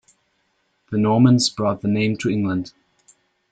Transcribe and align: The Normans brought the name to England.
The 0.89 0.97
Normans 0.97 1.51
brought 1.51 1.81
the 1.83 1.87
name 1.87 2.17
to 2.17 2.29
England. 2.31 2.73